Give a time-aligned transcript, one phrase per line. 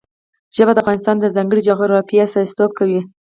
[0.55, 3.01] ژبې د افغانستان د ځانګړي جغرافیه استازیتوب کوي.